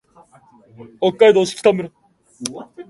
[0.99, 1.91] 北海道色丹村